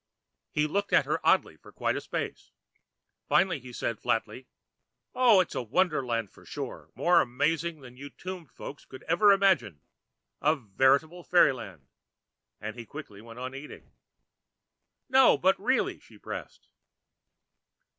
[0.49, 2.49] He looked at her oddly for quite a space.
[3.27, 4.47] Finally, he said flatly,
[5.13, 9.81] "Oh, it's a wonderland for sure, more amazing than you tombed folk could ever imagine.
[10.41, 11.87] A veritable fairyland."
[12.59, 13.91] And he quickly went on eating.
[15.07, 16.69] "No, but really," she pressed.